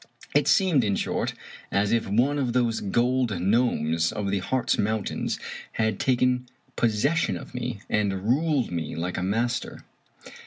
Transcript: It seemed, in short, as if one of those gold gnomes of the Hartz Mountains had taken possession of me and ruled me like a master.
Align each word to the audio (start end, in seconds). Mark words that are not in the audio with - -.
It 0.33 0.47
seemed, 0.47 0.83
in 0.83 0.95
short, 0.95 1.35
as 1.71 1.91
if 1.91 2.07
one 2.07 2.39
of 2.39 2.53
those 2.53 2.79
gold 2.79 3.39
gnomes 3.39 4.11
of 4.11 4.31
the 4.31 4.39
Hartz 4.39 4.79
Mountains 4.79 5.37
had 5.73 5.99
taken 5.99 6.49
possession 6.75 7.37
of 7.37 7.53
me 7.53 7.81
and 7.87 8.27
ruled 8.27 8.71
me 8.71 8.95
like 8.95 9.19
a 9.19 9.21
master. 9.21 9.83